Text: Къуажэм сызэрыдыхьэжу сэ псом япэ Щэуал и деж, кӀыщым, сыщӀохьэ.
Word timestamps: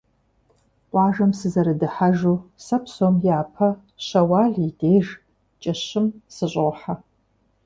Къуажэм 0.89 1.31
сызэрыдыхьэжу 1.39 2.37
сэ 2.65 2.77
псом 2.83 3.15
япэ 3.37 3.69
Щэуал 4.05 4.53
и 4.67 4.69
деж, 4.79 5.07
кӀыщым, 5.61 6.05
сыщӀохьэ. 6.35 6.93